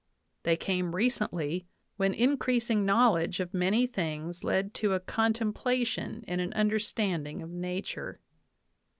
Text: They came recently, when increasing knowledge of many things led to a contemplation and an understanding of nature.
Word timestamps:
They 0.41 0.57
came 0.57 0.95
recently, 0.95 1.67
when 1.97 2.15
increasing 2.15 2.83
knowledge 2.87 3.39
of 3.39 3.53
many 3.53 3.85
things 3.85 4.43
led 4.43 4.73
to 4.73 4.93
a 4.93 4.99
contemplation 4.99 6.23
and 6.27 6.41
an 6.41 6.53
understanding 6.53 7.43
of 7.43 7.51
nature. 7.51 8.19